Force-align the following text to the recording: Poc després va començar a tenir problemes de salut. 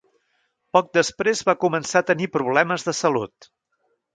Poc 0.77 0.87
després 0.99 1.45
va 1.49 1.55
començar 1.65 2.03
a 2.05 2.09
tenir 2.09 2.31
problemes 2.39 2.89
de 2.89 2.99
salut. 3.05 3.53